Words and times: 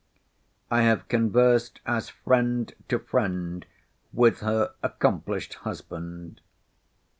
I 0.71 0.81
have 0.81 1.07
conversed 1.09 1.79
as 1.85 2.09
friend 2.09 2.73
to 2.87 2.97
friend 2.97 3.67
with 4.11 4.39
her 4.39 4.73
accomplished 4.81 5.53
husband. 5.53 6.41